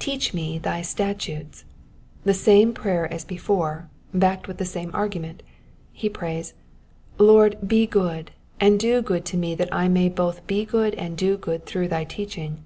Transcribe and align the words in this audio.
'•''Teach 0.00 0.34
me 0.34 0.58
thy 0.58 0.82
statutes,'''^ 0.82 1.62
The 2.24 2.34
same 2.34 2.72
prayer 2.74 3.06
as 3.14 3.24
before, 3.24 3.88
backed 4.12 4.48
with 4.48 4.58
the 4.58 4.64
same 4.64 4.90
argument. 4.92 5.44
He 5.92 6.08
prays, 6.08 6.54
^* 7.18 7.24
Lord 7.24 7.56
be 7.68 7.86
good, 7.86 8.32
and 8.58 8.80
do 8.80 9.00
good 9.00 9.24
to 9.26 9.36
me 9.36 9.54
that 9.54 9.72
I 9.72 9.86
may 9.86 10.08
both 10.08 10.44
be 10.48 10.64
good 10.64 10.96
and 10.96 11.16
do 11.16 11.36
good 11.36 11.66
through 11.66 11.86
thy 11.86 12.02
teaching.' 12.02 12.64